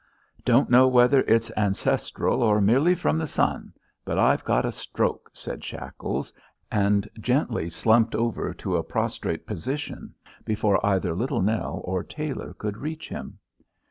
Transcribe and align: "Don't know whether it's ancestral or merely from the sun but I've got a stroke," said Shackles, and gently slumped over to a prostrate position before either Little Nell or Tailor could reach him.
"Don't 0.43 0.67
know 0.67 0.87
whether 0.87 1.19
it's 1.27 1.51
ancestral 1.55 2.41
or 2.41 2.59
merely 2.59 2.95
from 2.95 3.19
the 3.19 3.27
sun 3.27 3.71
but 4.03 4.17
I've 4.17 4.43
got 4.43 4.65
a 4.65 4.71
stroke," 4.71 5.29
said 5.31 5.63
Shackles, 5.63 6.33
and 6.71 7.07
gently 7.19 7.69
slumped 7.69 8.15
over 8.15 8.51
to 8.51 8.77
a 8.77 8.83
prostrate 8.83 9.45
position 9.45 10.15
before 10.43 10.83
either 10.83 11.13
Little 11.13 11.43
Nell 11.43 11.81
or 11.85 12.03
Tailor 12.03 12.55
could 12.55 12.77
reach 12.77 13.09
him. 13.09 13.37